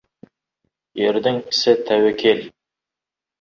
Ердің 1.07 1.37
ісі— 1.51 1.75
тәуекел. 1.91 2.43